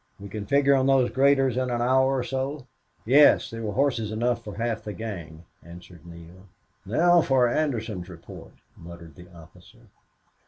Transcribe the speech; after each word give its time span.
We 0.19 0.29
can 0.29 0.47
figure 0.47 0.73
on 0.73 0.87
those 0.87 1.11
graders 1.11 1.57
in 1.57 1.69
an 1.69 1.79
hour 1.79 2.17
or 2.17 2.23
so?" 2.23 2.65
"Yes. 3.05 3.51
There 3.51 3.61
were 3.61 3.73
horses 3.73 4.11
enough 4.11 4.43
for 4.43 4.55
half 4.55 4.83
the 4.83 4.93
gang," 4.93 5.45
answered 5.61 6.07
Neale. 6.07 6.47
"Now 6.87 7.21
for 7.21 7.47
Anderson's 7.47 8.09
report," 8.09 8.53
muttered 8.75 9.13
the 9.13 9.31
officer. 9.31 9.89